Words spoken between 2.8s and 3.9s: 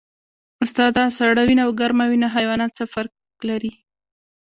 فرق لري